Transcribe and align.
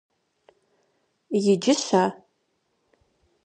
Иджы-щэ? 1.51 2.03